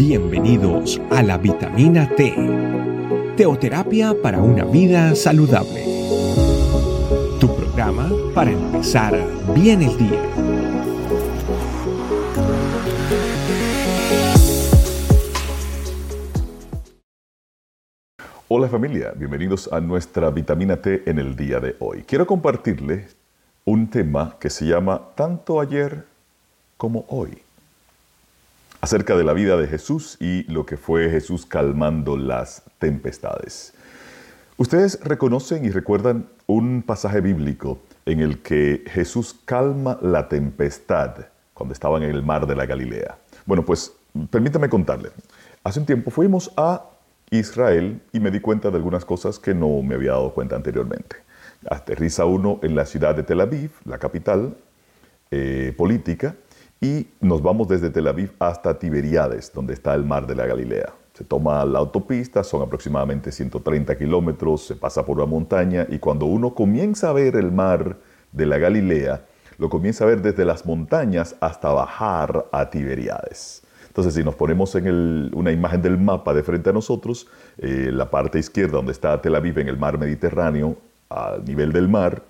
Bienvenidos 0.00 0.98
a 1.10 1.22
la 1.22 1.36
vitamina 1.36 2.08
T, 2.16 2.34
teoterapia 3.36 4.14
para 4.22 4.40
una 4.40 4.64
vida 4.64 5.14
saludable. 5.14 5.84
Tu 7.38 7.54
programa 7.54 8.10
para 8.34 8.50
empezar 8.50 9.14
bien 9.54 9.82
el 9.82 9.98
día. 9.98 10.22
Hola 18.48 18.68
familia, 18.68 19.12
bienvenidos 19.14 19.70
a 19.70 19.82
nuestra 19.82 20.30
vitamina 20.30 20.80
T 20.80 21.02
en 21.10 21.18
el 21.18 21.36
día 21.36 21.60
de 21.60 21.76
hoy. 21.78 22.04
Quiero 22.04 22.26
compartirle 22.26 23.08
un 23.66 23.90
tema 23.90 24.38
que 24.40 24.48
se 24.48 24.64
llama 24.64 25.10
Tanto 25.14 25.60
ayer 25.60 26.06
como 26.78 27.04
hoy 27.08 27.42
acerca 28.80 29.16
de 29.16 29.24
la 29.24 29.32
vida 29.32 29.56
de 29.56 29.66
Jesús 29.66 30.16
y 30.20 30.44
lo 30.50 30.64
que 30.66 30.76
fue 30.76 31.10
Jesús 31.10 31.46
calmando 31.46 32.16
las 32.16 32.62
tempestades. 32.78 33.74
Ustedes 34.56 35.00
reconocen 35.02 35.64
y 35.64 35.70
recuerdan 35.70 36.28
un 36.46 36.82
pasaje 36.82 37.20
bíblico 37.20 37.80
en 38.06 38.20
el 38.20 38.40
que 38.40 38.84
Jesús 38.86 39.34
calma 39.44 39.98
la 40.02 40.28
tempestad 40.28 41.14
cuando 41.54 41.72
estaban 41.72 42.02
en 42.02 42.10
el 42.10 42.22
mar 42.22 42.46
de 42.46 42.56
la 42.56 42.66
Galilea. 42.66 43.18
Bueno, 43.46 43.64
pues 43.64 43.92
permítame 44.30 44.68
contarle. 44.68 45.10
Hace 45.62 45.80
un 45.80 45.86
tiempo 45.86 46.10
fuimos 46.10 46.52
a 46.56 46.84
Israel 47.30 48.00
y 48.12 48.20
me 48.20 48.30
di 48.30 48.40
cuenta 48.40 48.70
de 48.70 48.76
algunas 48.76 49.04
cosas 49.04 49.38
que 49.38 49.54
no 49.54 49.82
me 49.82 49.94
había 49.94 50.12
dado 50.12 50.32
cuenta 50.32 50.56
anteriormente. 50.56 51.16
Aterriza 51.68 52.24
uno 52.24 52.58
en 52.62 52.74
la 52.74 52.86
ciudad 52.86 53.14
de 53.14 53.22
Tel 53.22 53.40
Aviv, 53.40 53.70
la 53.84 53.98
capital 53.98 54.56
eh, 55.30 55.74
política, 55.76 56.34
y 56.80 57.08
nos 57.20 57.42
vamos 57.42 57.68
desde 57.68 57.90
Tel 57.90 58.08
Aviv 58.08 58.32
hasta 58.38 58.78
Tiberiades, 58.78 59.52
donde 59.52 59.74
está 59.74 59.94
el 59.94 60.04
mar 60.04 60.26
de 60.26 60.34
la 60.34 60.46
Galilea. 60.46 60.92
Se 61.12 61.24
toma 61.24 61.64
la 61.66 61.80
autopista, 61.80 62.42
son 62.42 62.62
aproximadamente 62.62 63.30
130 63.30 63.98
kilómetros, 63.98 64.64
se 64.64 64.76
pasa 64.76 65.04
por 65.04 65.18
una 65.18 65.26
montaña 65.26 65.86
y 65.90 65.98
cuando 65.98 66.24
uno 66.24 66.54
comienza 66.54 67.10
a 67.10 67.12
ver 67.12 67.36
el 67.36 67.52
mar 67.52 67.98
de 68.32 68.46
la 68.46 68.56
Galilea, 68.56 69.26
lo 69.58 69.68
comienza 69.68 70.04
a 70.04 70.06
ver 70.06 70.22
desde 70.22 70.46
las 70.46 70.64
montañas 70.64 71.36
hasta 71.40 71.70
bajar 71.70 72.46
a 72.50 72.70
Tiberiades. 72.70 73.62
Entonces, 73.88 74.14
si 74.14 74.24
nos 74.24 74.34
ponemos 74.36 74.74
en 74.76 75.30
una 75.34 75.52
imagen 75.52 75.82
del 75.82 75.98
mapa 75.98 76.32
de 76.32 76.42
frente 76.42 76.70
a 76.70 76.72
nosotros, 76.72 77.26
eh, 77.58 77.90
la 77.92 78.08
parte 78.08 78.38
izquierda 78.38 78.78
donde 78.78 78.92
está 78.92 79.20
Tel 79.20 79.34
Aviv 79.34 79.58
en 79.58 79.68
el 79.68 79.76
mar 79.76 79.98
Mediterráneo, 79.98 80.76
al 81.10 81.44
nivel 81.44 81.72
del 81.72 81.88
mar, 81.88 82.22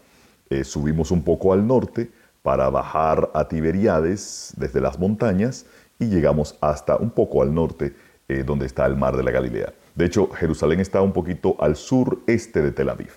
eh, 0.49 0.65
subimos 0.65 1.13
un 1.13 1.23
poco 1.23 1.53
al 1.53 1.65
norte, 1.65 2.11
para 2.43 2.71
bajar 2.71 3.31
a 3.35 3.49
Tiberiades 3.49 4.53
desde 4.57 4.81
las 4.81 4.99
montañas 4.99 5.67
y 5.99 6.07
llegamos 6.07 6.57
hasta 6.61 6.97
un 6.97 7.11
poco 7.11 7.43
al 7.43 7.55
norte, 7.55 7.95
eh, 8.29 8.43
donde 8.45 8.67
está 8.67 8.87
el 8.87 8.97
mar 8.97 9.17
de 9.17 9.23
la 9.23 9.31
Galilea. 9.31 9.73
De 9.95 10.07
hecho, 10.07 10.31
Jerusalén 10.31 10.81
está 10.81 11.03
un 11.03 11.13
poquito 11.13 11.57
al 11.59 11.77
sureste 11.77 12.63
de 12.63 12.73
Tel 12.73 12.89
Aviv. 12.89 13.13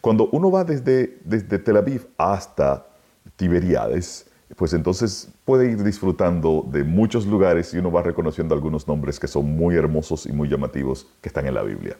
Cuando 0.00 0.28
uno 0.32 0.50
va 0.50 0.64
desde, 0.64 1.18
desde 1.24 1.58
Tel 1.58 1.76
Aviv 1.76 2.06
hasta 2.16 2.86
Tiberiades, 3.36 4.26
pues 4.56 4.72
entonces 4.72 5.28
puede 5.44 5.70
ir 5.70 5.82
disfrutando 5.82 6.64
de 6.70 6.84
muchos 6.84 7.26
lugares 7.26 7.74
y 7.74 7.78
uno 7.78 7.90
va 7.90 8.02
reconociendo 8.02 8.54
algunos 8.54 8.86
nombres 8.86 9.18
que 9.18 9.26
son 9.26 9.46
muy 9.46 9.74
hermosos 9.74 10.26
y 10.26 10.32
muy 10.32 10.48
llamativos 10.48 11.08
que 11.20 11.28
están 11.28 11.46
en 11.46 11.54
la 11.54 11.62
Biblia. 11.62 11.98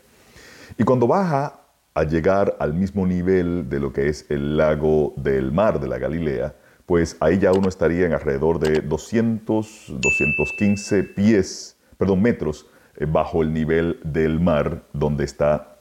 Y 0.78 0.84
cuando 0.84 1.06
baja 1.06 1.63
a 1.94 2.02
llegar 2.02 2.56
al 2.58 2.74
mismo 2.74 3.06
nivel 3.06 3.68
de 3.68 3.78
lo 3.78 3.92
que 3.92 4.08
es 4.08 4.28
el 4.28 4.56
lago 4.56 5.14
del 5.16 5.52
mar 5.52 5.78
de 5.78 5.86
la 5.86 5.98
Galilea, 5.98 6.54
pues 6.86 7.16
ahí 7.20 7.38
ya 7.38 7.52
uno 7.52 7.68
estaría 7.68 8.04
en 8.04 8.12
alrededor 8.12 8.58
de 8.58 8.80
200, 8.80 9.94
215 10.00 11.04
pies, 11.04 11.76
perdón, 11.96 12.20
metros 12.20 12.66
eh, 12.96 13.06
bajo 13.06 13.42
el 13.42 13.52
nivel 13.52 14.00
del 14.02 14.40
mar 14.40 14.82
donde 14.92 15.24
está 15.24 15.78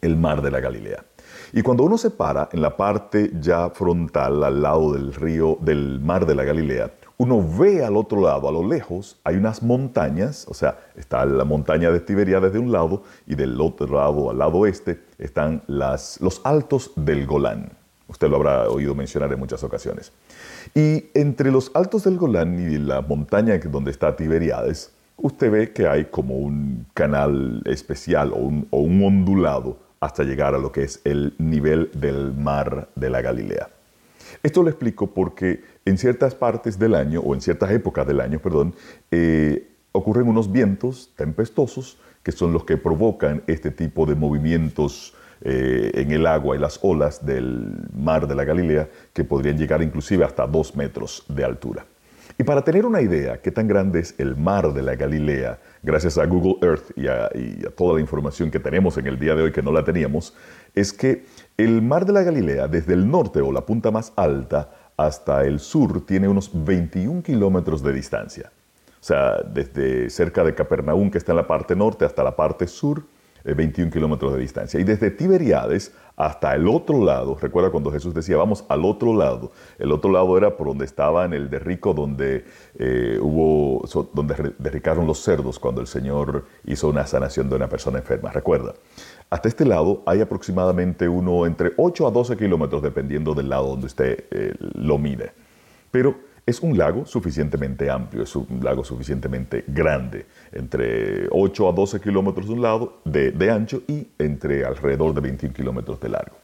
el 0.00 0.16
mar 0.16 0.42
de 0.42 0.50
la 0.50 0.60
Galilea. 0.60 1.04
Y 1.52 1.62
cuando 1.62 1.84
uno 1.84 1.98
se 1.98 2.10
para 2.10 2.48
en 2.52 2.62
la 2.62 2.76
parte 2.76 3.32
ya 3.40 3.70
frontal, 3.70 4.44
al 4.44 4.62
lado 4.62 4.92
del 4.92 5.12
río, 5.12 5.58
del 5.60 6.00
mar 6.00 6.24
de 6.24 6.34
la 6.34 6.44
Galilea, 6.44 6.92
uno 7.18 7.42
ve 7.58 7.84
al 7.84 7.96
otro 7.96 8.20
lado, 8.20 8.48
a 8.48 8.52
lo 8.52 8.66
lejos, 8.66 9.18
hay 9.24 9.36
unas 9.36 9.62
montañas, 9.62 10.46
o 10.48 10.54
sea, 10.54 10.78
está 10.96 11.24
la 11.24 11.44
montaña 11.44 11.90
de 11.90 12.00
Tiberia 12.00 12.40
de 12.40 12.58
un 12.58 12.70
lado 12.70 13.04
y 13.26 13.34
del 13.34 13.58
otro 13.60 13.86
lado, 13.86 14.30
al 14.30 14.38
lado 14.38 14.58
oeste, 14.58 15.00
están 15.18 15.62
las, 15.66 16.20
los 16.20 16.42
altos 16.44 16.92
del 16.94 17.26
Golán. 17.26 17.70
Usted 18.08 18.28
lo 18.28 18.36
habrá 18.36 18.68
oído 18.68 18.94
mencionar 18.94 19.32
en 19.32 19.38
muchas 19.38 19.64
ocasiones. 19.64 20.12
Y 20.74 21.06
entre 21.14 21.50
los 21.50 21.70
altos 21.74 22.04
del 22.04 22.18
Golán 22.18 22.58
y 22.60 22.78
la 22.78 23.00
montaña 23.00 23.58
donde 23.58 23.90
está 23.90 24.14
Tiberiades, 24.14 24.92
usted 25.16 25.50
ve 25.50 25.72
que 25.72 25.88
hay 25.88 26.04
como 26.04 26.36
un 26.36 26.86
canal 26.92 27.62
especial 27.64 28.32
o 28.32 28.36
un, 28.36 28.68
o 28.70 28.80
un 28.80 29.02
ondulado 29.02 29.78
hasta 30.00 30.22
llegar 30.22 30.54
a 30.54 30.58
lo 30.58 30.70
que 30.70 30.82
es 30.82 31.00
el 31.04 31.34
nivel 31.38 31.90
del 31.94 32.34
mar 32.34 32.88
de 32.94 33.10
la 33.10 33.22
Galilea. 33.22 33.70
Esto 34.42 34.62
lo 34.62 34.70
explico 34.70 35.08
porque 35.08 35.62
en 35.84 35.98
ciertas 35.98 36.34
partes 36.34 36.78
del 36.78 36.94
año, 36.94 37.20
o 37.20 37.34
en 37.34 37.40
ciertas 37.40 37.70
épocas 37.70 38.06
del 38.06 38.20
año, 38.20 38.38
perdón, 38.38 38.74
eh, 39.10 39.68
ocurren 39.92 40.28
unos 40.28 40.50
vientos 40.52 41.12
tempestosos 41.16 41.98
que 42.22 42.32
son 42.32 42.52
los 42.52 42.64
que 42.64 42.76
provocan 42.76 43.42
este 43.46 43.70
tipo 43.70 44.04
de 44.04 44.14
movimientos 44.14 45.14
eh, 45.42 45.92
en 45.94 46.10
el 46.10 46.26
agua 46.26 46.56
y 46.56 46.58
las 46.58 46.78
olas 46.82 47.24
del 47.24 47.72
mar 47.94 48.26
de 48.26 48.34
la 48.34 48.44
Galilea 48.44 48.88
que 49.12 49.22
podrían 49.22 49.58
llegar 49.58 49.82
inclusive 49.82 50.24
hasta 50.24 50.46
dos 50.46 50.74
metros 50.74 51.24
de 51.28 51.44
altura. 51.44 51.86
Y 52.38 52.44
para 52.44 52.62
tener 52.62 52.84
una 52.84 53.00
idea 53.00 53.40
qué 53.40 53.50
tan 53.50 53.66
grande 53.66 54.00
es 54.00 54.14
el 54.18 54.36
mar 54.36 54.74
de 54.74 54.82
la 54.82 54.94
Galilea, 54.94 55.58
gracias 55.82 56.18
a 56.18 56.26
Google 56.26 56.56
Earth 56.60 56.90
y 56.94 57.08
a, 57.08 57.30
toda 57.74 57.94
la 57.94 58.00
información 58.00 58.50
que 58.50 58.60
tenemos 58.60 58.98
en 58.98 59.06
el 59.06 59.18
día 59.18 59.34
de 59.34 59.42
hoy 59.42 59.52
que 59.52 59.62
no 59.62 59.72
la 59.72 59.84
teníamos, 59.84 60.34
es 60.74 60.92
que 60.92 61.24
el 61.56 61.80
mar 61.80 62.04
de 62.04 62.12
la 62.12 62.22
Galilea, 62.22 62.68
desde 62.68 62.92
el 62.92 63.10
norte 63.10 63.40
o 63.40 63.50
la 63.50 63.64
punta 63.64 63.90
más 63.90 64.12
alta 64.16 64.70
hasta 64.98 65.46
el 65.46 65.60
sur, 65.60 66.04
tiene 66.04 66.28
unos 66.28 66.50
21 66.52 67.22
kilómetros 67.22 67.82
de 67.82 67.94
distancia. 67.94 68.52
O 69.00 69.04
sea, 69.06 69.38
desde 69.42 70.10
cerca 70.10 70.44
de 70.44 70.54
Capernaum, 70.54 71.10
que 71.10 71.18
está 71.18 71.32
en 71.32 71.36
la 71.36 71.46
parte 71.46 71.74
norte, 71.74 72.04
hasta 72.04 72.22
la 72.22 72.36
parte 72.36 72.66
sur, 72.66 73.02
21 73.44 73.88
eh, 73.88 73.92
kilómetros 73.92 74.34
de 74.34 74.40
distancia. 74.40 74.78
Y 74.78 74.84
desde 74.84 75.10
Tiberiades 75.10 75.92
hasta 76.16 76.54
el 76.54 76.66
otro 76.66 77.04
lado, 77.04 77.36
recuerda 77.38 77.70
cuando 77.70 77.92
Jesús 77.92 78.14
decía, 78.14 78.38
vamos 78.38 78.64
al 78.70 78.86
otro 78.86 79.14
lado. 79.14 79.52
El 79.78 79.92
otro 79.92 80.10
lado 80.10 80.38
era 80.38 80.56
por 80.56 80.68
donde 80.68 80.86
estaba 80.86 81.26
en 81.26 81.34
el 81.34 81.50
derrico, 81.50 81.92
donde 81.92 82.44
eh, 82.78 83.18
hubo, 83.20 83.86
donde 84.14 84.54
derricaron 84.58 85.06
los 85.06 85.18
cerdos 85.20 85.58
cuando 85.58 85.82
el 85.82 85.86
Señor 85.86 86.44
hizo 86.64 86.88
una 86.88 87.06
sanación 87.06 87.50
de 87.50 87.56
una 87.56 87.68
persona 87.68 87.98
enferma. 87.98 88.32
Recuerda. 88.32 88.72
Hasta 89.28 89.48
este 89.48 89.66
lado 89.66 90.02
hay 90.06 90.22
aproximadamente 90.22 91.06
uno 91.06 91.44
entre 91.44 91.72
8 91.76 92.06
a 92.06 92.10
12 92.10 92.36
kilómetros, 92.38 92.80
dependiendo 92.80 93.34
del 93.34 93.50
lado 93.50 93.68
donde 93.68 93.86
usted 93.86 94.24
eh, 94.30 94.54
lo 94.58 94.96
mide. 94.96 95.32
Pero 95.90 96.16
es 96.46 96.60
un 96.60 96.78
lago 96.78 97.04
suficientemente 97.04 97.90
amplio, 97.90 98.22
es 98.22 98.36
un 98.36 98.60
lago 98.62 98.84
suficientemente 98.84 99.64
grande, 99.66 100.26
entre 100.52 101.26
8 101.32 101.68
a 101.68 101.72
12 101.72 102.00
kilómetros 102.00 102.46
de 102.46 102.52
un 102.52 102.62
lado 102.62 103.00
de, 103.04 103.50
ancho 103.50 103.82
y 103.88 104.06
entre 104.16 104.64
alrededor 104.64 105.12
de 105.12 105.22
21 105.22 105.52
kilómetros 105.52 105.98
de 105.98 106.08
largo. 106.08 106.36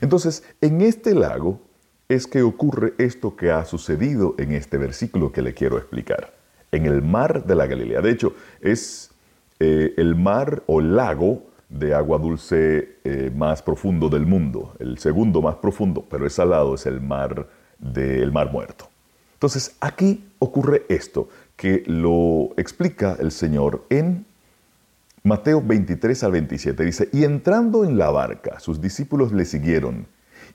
Entonces, 0.00 0.42
en 0.62 0.80
este 0.80 1.14
lago 1.14 1.60
es 2.08 2.26
que 2.26 2.40
ocurre 2.42 2.94
esto 2.96 3.36
que 3.36 3.50
ha 3.50 3.64
sucedido 3.66 4.34
en 4.38 4.52
este 4.52 4.78
versículo 4.78 5.30
que 5.30 5.42
le 5.42 5.52
quiero 5.52 5.76
explicar. 5.76 6.32
En 6.72 6.86
el 6.86 7.02
mar 7.02 7.44
de 7.44 7.54
la 7.54 7.66
Galilea. 7.66 8.00
De 8.00 8.10
hecho, 8.10 8.34
es 8.60 9.10
eh, 9.58 9.92
el 9.98 10.14
mar 10.14 10.62
o 10.66 10.80
lago 10.80 11.42
de 11.68 11.94
agua 11.94 12.18
dulce 12.18 12.96
eh, 13.04 13.30
más 13.34 13.62
profundo 13.62 14.08
del 14.08 14.26
mundo, 14.26 14.74
el 14.78 14.98
segundo 14.98 15.42
más 15.42 15.56
profundo, 15.56 16.04
pero 16.08 16.26
es 16.26 16.32
salado, 16.32 16.74
es 16.74 16.86
el 16.86 17.00
mar 17.00 17.46
del 17.78 18.32
mar 18.32 18.50
muerto. 18.50 18.89
Entonces 19.40 19.74
aquí 19.80 20.28
ocurre 20.38 20.84
esto, 20.90 21.30
que 21.56 21.82
lo 21.86 22.50
explica 22.58 23.16
el 23.18 23.32
Señor 23.32 23.86
en 23.88 24.26
Mateo 25.22 25.62
23 25.64 26.24
al 26.24 26.32
27. 26.32 26.84
Dice, 26.84 27.08
y 27.10 27.24
entrando 27.24 27.86
en 27.86 27.96
la 27.96 28.10
barca, 28.10 28.60
sus 28.60 28.82
discípulos 28.82 29.32
le 29.32 29.46
siguieron, 29.46 30.06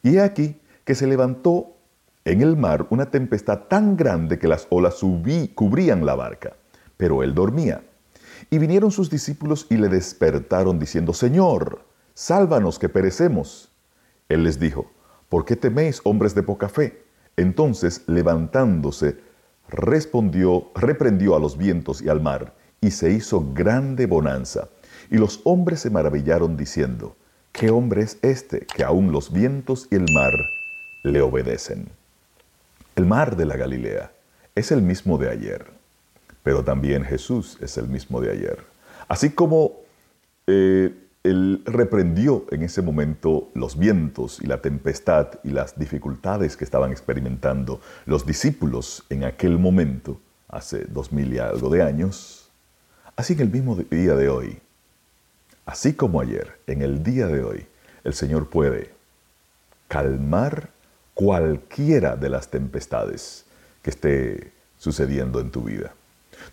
y 0.04 0.18
he 0.18 0.22
aquí 0.22 0.62
que 0.84 0.94
se 0.94 1.08
levantó 1.08 1.74
en 2.26 2.44
el 2.44 2.58
mar 2.58 2.86
una 2.92 3.10
tempestad 3.10 3.62
tan 3.62 3.98
grande 3.98 4.38
que 4.38 4.48
las 4.48 4.68
olas 4.70 5.02
cubrían 5.56 6.06
la 6.06 6.14
barca, 6.14 6.54
pero 6.96 7.24
él 7.24 7.34
dormía. 7.34 7.82
Y 8.52 8.60
vinieron 8.60 8.92
sus 8.92 9.10
discípulos 9.10 9.66
y 9.72 9.78
le 9.78 9.90
despertaron 9.90 10.78
diciendo, 10.78 11.12
Señor, 11.12 11.82
sálvanos 12.14 12.78
que 12.78 12.90
perecemos. 12.90 13.72
Él 14.30 14.44
les 14.44 14.60
dijo, 14.60 14.92
¿por 15.28 15.44
qué 15.44 15.56
teméis, 15.56 16.02
hombres 16.04 16.36
de 16.36 16.44
poca 16.44 16.70
fe? 16.70 17.05
Entonces, 17.38 18.04
levantándose, 18.08 19.18
respondió, 19.70 20.72
reprendió 20.76 21.36
a 21.36 21.40
los 21.40 21.58
vientos 21.58 22.02
y 22.02 22.10
al 22.10 22.22
mar, 22.22 22.54
y 22.82 22.92
se 22.92 23.12
hizo 23.12 23.52
grande 23.54 24.06
bonanza. 24.06 24.70
Y 25.12 25.18
los 25.18 25.42
hombres 25.44 25.80
se 25.82 25.90
maravillaron 25.90 26.58
diciendo, 26.58 27.16
¿qué 27.52 27.70
hombre 27.70 28.04
es 28.04 28.18
este 28.22 28.62
que 28.62 28.84
aun 28.84 29.12
los 29.12 29.32
vientos 29.32 29.88
y 29.92 29.96
el 29.96 30.06
mar 30.14 30.34
le 31.04 31.22
obedecen? 31.22 31.90
El 32.96 33.06
mar 33.06 33.36
de 33.36 33.46
la 33.46 33.58
Galilea 33.58 34.12
es 34.56 34.72
el 34.72 34.82
mismo 34.82 35.18
de 35.18 35.30
ayer 35.30 35.76
pero 36.46 36.64
también 36.64 37.04
Jesús 37.04 37.58
es 37.60 37.76
el 37.80 37.88
mismo 37.88 38.22
de 38.22 38.32
ayer. 38.32 38.60
Así 39.08 39.32
como 39.32 39.82
eh, 40.46 40.94
Él 41.26 41.64
reprendió 41.66 42.46
en 42.52 42.62
ese 42.62 42.84
momento 42.84 43.50
los 43.56 43.80
vientos 43.80 44.40
y 44.44 44.46
la 44.46 44.62
tempestad 44.62 45.40
y 45.44 45.50
las 45.50 45.80
dificultades 45.80 46.56
que 46.56 46.64
estaban 46.64 46.92
experimentando 46.92 47.82
los 48.06 48.28
discípulos 48.28 49.04
en 49.10 49.24
aquel 49.24 49.58
momento, 49.58 50.20
hace 50.48 50.86
dos 50.86 51.12
mil 51.12 51.34
y 51.34 51.40
algo 51.40 51.72
de 51.72 51.82
años, 51.82 52.52
así 53.16 53.34
en 53.34 53.40
el 53.40 53.50
mismo 53.50 53.76
día 53.76 54.14
de 54.14 54.30
hoy, 54.30 54.60
así 55.66 55.94
como 55.94 56.22
ayer, 56.22 56.60
en 56.68 56.84
el 56.84 57.02
día 57.02 57.26
de 57.26 57.44
hoy, 57.44 57.66
el 58.04 58.14
Señor 58.14 58.52
puede 58.52 58.92
calmar 59.88 60.70
cualquiera 61.16 62.16
de 62.16 62.30
las 62.30 62.50
tempestades 62.50 63.46
que 63.82 63.90
esté 63.90 64.52
sucediendo 64.78 65.40
en 65.40 65.50
tu 65.50 65.64
vida. 65.64 65.92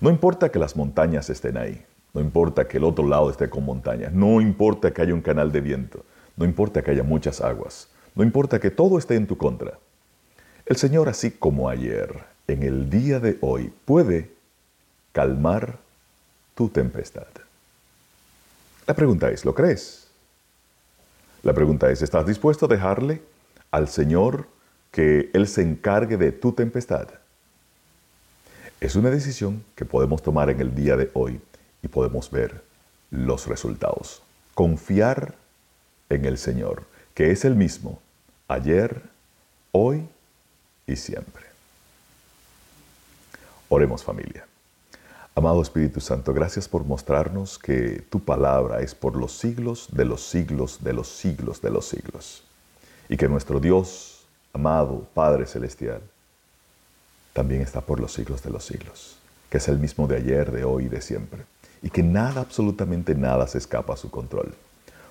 No 0.01 0.09
importa 0.09 0.49
que 0.49 0.59
las 0.59 0.77
montañas 0.77 1.29
estén 1.29 1.59
ahí, 1.59 1.85
no 2.15 2.21
importa 2.21 2.69
que 2.69 2.77
el 2.77 2.85
otro 2.85 3.07
lado 3.07 3.31
esté 3.31 3.49
con 3.49 3.65
montañas, 3.65 4.13
no 4.13 4.41
importa 4.41 4.93
que 4.93 5.03
haya 5.03 5.15
un 5.15 5.23
canal 5.23 5.51
de 5.51 5.61
viento, 5.61 6.05
no 6.37 6.45
importa 6.45 6.83
que 6.83 6.91
haya 6.91 7.03
muchas 7.03 7.41
aguas, 7.41 7.89
no 8.15 8.23
importa 8.23 8.61
que 8.61 8.71
todo 8.71 8.99
esté 8.99 9.17
en 9.17 9.27
tu 9.27 9.37
contra. 9.37 9.79
El 10.67 10.77
Señor, 10.77 11.09
así 11.09 11.31
como 11.31 11.69
ayer, 11.69 12.25
en 12.47 12.63
el 12.63 12.91
día 12.91 13.19
de 13.19 13.39
hoy, 13.41 13.73
puede 13.85 14.31
calmar 15.13 15.79
tu 16.55 16.69
tempestad. 16.69 17.27
La 18.87 18.95
pregunta 18.95 19.31
es, 19.31 19.45
¿lo 19.45 19.55
crees? 19.55 20.09
La 21.43 21.53
pregunta 21.53 21.91
es, 21.91 22.03
¿estás 22.03 22.27
dispuesto 22.27 22.67
a 22.67 22.69
dejarle 22.69 23.23
al 23.71 23.89
Señor 23.89 24.47
que 24.91 25.31
Él 25.33 25.49
se 25.49 25.63
encargue 25.63 26.17
de 26.17 26.31
tu 26.31 26.53
tempestad? 26.53 27.09
Es 28.81 28.97
una 28.97 29.11
decisión 29.11 29.65
que 29.75 29.85
podemos 29.85 30.23
tomar 30.23 30.51
en 30.51 30.61
el 30.61 30.75
día 30.75 30.97
de 30.97 31.11
hoy 31.15 31.41
y 31.83 31.89
podemos 31.89 32.31
ver 32.31 32.63
los 33.11 33.47
resultados. 33.47 34.23
Confiar 34.55 35.35
en 36.09 36.25
el 36.25 36.39
Señor, 36.39 36.85
que 37.15 37.31
es 37.31 37.45
el 37.45 37.57
mismo 37.57 38.01
ayer, 38.49 39.03
hoy 39.73 40.09
y 40.87 40.97
siempre. 40.97 41.45
Oremos 43.69 44.05
familia. 44.05 44.47
Amado 45.35 45.63
Espíritu 45.63 46.01
Santo, 46.01 46.35
gracias 46.35 46.69
por 46.69 46.85
mostrarnos 46.85 47.59
que 47.59 48.05
tu 48.11 48.21
palabra 48.21 48.83
es 48.83 48.95
por 48.95 49.17
los 49.17 49.33
siglos 49.33 49.89
de 49.91 50.05
los 50.05 50.23
siglos 50.23 50.85
de 50.85 50.93
los 50.93 51.09
siglos 51.09 51.63
de 51.63 51.71
los 51.71 51.87
siglos. 51.89 52.45
Y 53.09 53.17
que 53.17 53.29
nuestro 53.29 53.59
Dios, 53.59 54.27
amado 54.53 55.07
Padre 55.15 55.47
Celestial, 55.47 56.03
también 57.33 57.63
está 57.63 57.81
por 57.81 57.99
los 57.99 58.13
siglos 58.13 58.43
de 58.43 58.51
los 58.51 58.67
siglos, 58.67 59.17
que 59.49 59.57
es 59.57 59.69
el 59.69 59.79
mismo 59.79 60.07
de 60.07 60.17
ayer, 60.17 60.53
de 60.53 60.65
hoy 60.65 60.85
y 60.85 60.89
de 60.89 61.01
siempre, 61.01 61.47
y 61.83 61.91
que 61.91 62.03
nada, 62.03 62.41
absolutamente 62.41 63.15
nada 63.15 63.47
se 63.47 63.59
escapa 63.59 63.95
a 63.95 63.97
su 63.97 64.11
control. 64.11 64.55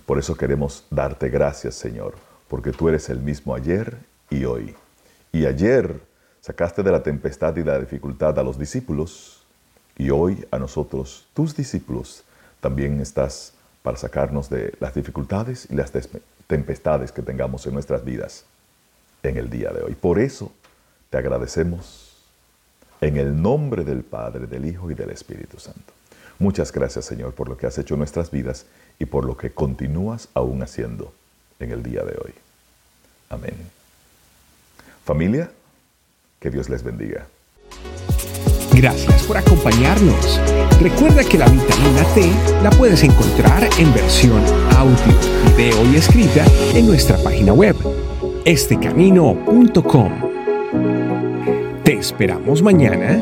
Por 0.06 0.18
eso 0.18 0.36
queremos 0.36 0.86
darte 0.90 1.30
gracias, 1.30 1.76
Señor, 1.76 2.16
porque 2.48 2.72
tú 2.72 2.90
eres 2.90 3.10
el 3.10 3.20
mismo 3.20 3.54
ayer 3.54 3.98
y 4.30 4.46
hoy. 4.46 4.76
Y 5.32 5.46
ayer 5.46 6.02
sacaste 6.40 6.82
de 6.84 6.92
la 6.92 7.04
tempestad 7.04 7.56
y 7.58 7.64
la 7.64 7.80
dificultad 7.80 8.38
a 8.40 8.44
los 8.44 8.58
discípulos, 8.58 9.42
y 9.98 10.10
hoy 10.10 10.46
a 10.52 10.58
nosotros, 10.58 11.28
tus 11.34 11.56
discípulos, 11.56 12.24
también 12.60 13.00
estás 13.00 13.54
para 13.84 13.98
sacarnos 13.98 14.50
de 14.50 14.74
las 14.80 14.94
dificultades 14.94 15.68
y 15.70 15.76
las 15.76 15.92
tempestades 16.48 17.12
que 17.12 17.22
tengamos 17.22 17.66
en 17.68 17.74
nuestras 17.74 18.04
vidas 18.04 18.46
en 19.24 19.38
el 19.38 19.50
día 19.50 19.70
de 19.72 19.84
hoy. 19.84 19.96
Por 19.96 20.20
eso 20.20 20.52
te 21.10 21.18
agradecemos 21.18 22.18
en 23.02 23.18
el 23.18 23.42
nombre 23.42 23.84
del 23.84 24.04
Padre, 24.04 24.48
del 24.48 24.66
Hijo 24.66 24.90
y 24.90 24.96
del 24.96 25.10
Espíritu 25.12 25.60
Santo. 25.60 25.94
Muchas 26.40 26.72
gracias 26.72 27.06
Señor 27.06 27.34
por 27.34 27.50
lo 27.50 27.58
que 27.58 27.68
has 27.68 27.78
hecho 27.78 27.96
en 27.96 28.00
nuestras 28.00 28.32
vidas 28.32 28.66
y 29.00 29.06
por 29.06 29.26
lo 29.26 29.38
que 29.38 29.52
continúas 29.52 30.30
aún 30.34 30.64
haciendo 30.64 31.14
en 31.60 31.72
el 31.72 31.84
día 31.84 32.04
de 32.04 32.18
hoy. 32.24 32.34
Amén. 33.30 33.56
Familia, 35.06 35.52
que 36.40 36.50
Dios 36.50 36.70
les 36.70 36.84
bendiga. 36.84 37.28
Gracias 38.74 39.24
por 39.24 39.38
acompañarnos. 39.38 40.40
Recuerda 40.80 41.24
que 41.24 41.38
la 41.38 41.48
vitamina 41.48 42.04
T 42.16 42.32
la 42.64 42.70
puedes 42.72 43.04
encontrar 43.04 43.68
en 43.78 43.94
versión 43.94 44.44
audio, 44.76 44.96
video 45.56 45.86
y 45.92 45.98
escrita 45.98 46.46
en 46.74 46.88
nuestra 46.88 47.18
página 47.18 47.54
web, 47.54 47.76
estecamino.com 48.46 50.32
esperamos 52.02 52.64
mañana 52.64 53.22